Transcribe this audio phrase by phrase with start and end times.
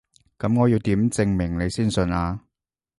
[0.39, 2.41] 噉我要點證明你先信啊？